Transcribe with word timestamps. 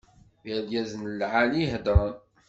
D 0.43 0.45
irgazen 0.55 1.03
lɛali 1.21 1.57
i 1.61 1.63
iḥeḍren. 1.65 2.17